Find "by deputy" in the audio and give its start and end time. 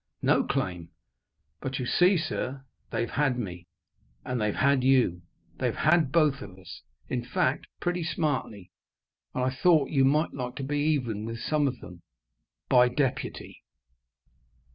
12.67-13.63